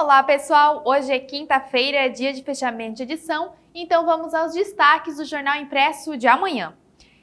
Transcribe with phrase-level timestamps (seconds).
[0.00, 0.82] Olá, pessoal!
[0.86, 6.16] Hoje é quinta-feira, dia de fechamento de edição, então vamos aos destaques do jornal impresso
[6.16, 6.74] de amanhã.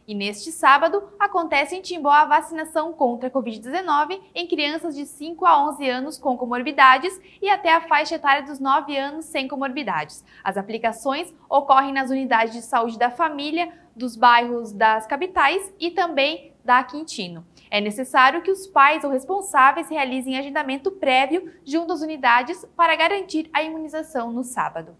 [0.07, 5.43] E neste sábado, acontece em Timbó a vacinação contra a Covid-19 em crianças de 5
[5.43, 10.23] a 11 anos com comorbidades e até a faixa etária dos 9 anos sem comorbidades.
[10.43, 16.53] As aplicações ocorrem nas unidades de saúde da família, dos bairros das capitais e também
[16.63, 17.43] da Quintino.
[17.69, 23.49] É necessário que os pais ou responsáveis realizem agendamento prévio junto às unidades para garantir
[23.53, 24.95] a imunização no sábado.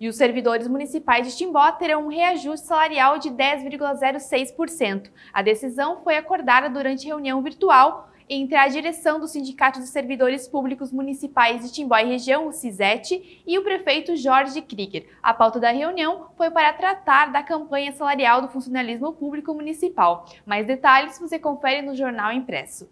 [0.00, 5.10] E os servidores municipais de Timbó terão um reajuste salarial de 10,06%.
[5.32, 10.90] A decisão foi acordada durante reunião virtual entre a direção do Sindicato de Servidores Públicos
[10.90, 15.06] Municipais de Timbó e Região, o CISET, e o prefeito Jorge Krieger.
[15.22, 20.26] A pauta da reunião foi para tratar da campanha salarial do funcionalismo público municipal.
[20.46, 22.88] Mais detalhes você confere no jornal impresso.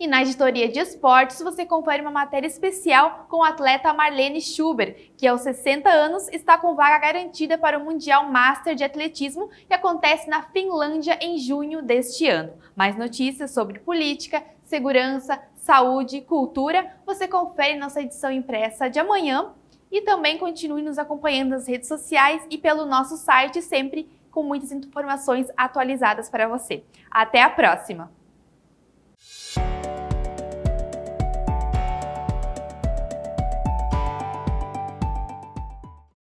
[0.00, 5.12] E na editoria de esportes, você confere uma matéria especial com o atleta Marlene Schuber,
[5.14, 9.74] que aos 60 anos está com vaga garantida para o Mundial Master de Atletismo que
[9.74, 12.54] acontece na Finlândia em junho deste ano.
[12.74, 19.52] Mais notícias sobre política, segurança, saúde, cultura, você confere nossa edição impressa de amanhã
[19.92, 24.72] e também continue nos acompanhando nas redes sociais e pelo nosso site sempre com muitas
[24.72, 26.84] informações atualizadas para você.
[27.10, 28.18] Até a próxima!